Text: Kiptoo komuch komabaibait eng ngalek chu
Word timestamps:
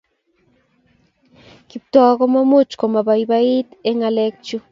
Kiptoo 1.69 2.13
komuch 2.19 2.71
komabaibait 2.79 3.67
eng 3.87 3.99
ngalek 3.99 4.33
chu 4.45 4.57